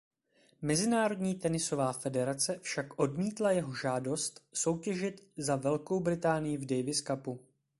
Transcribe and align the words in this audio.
Mezinárodní 0.61 1.35
tenisová 1.35 1.93
federace 1.93 2.59
však 2.61 2.99
odmítla 2.99 3.51
jeho 3.51 3.73
žádost 3.75 4.43
soutěžit 4.53 5.27
za 5.37 5.55
Velkou 5.55 5.99
Británii 5.99 6.57
v 6.57 6.65
Davis 6.65 7.01
Cupu. 7.01 7.39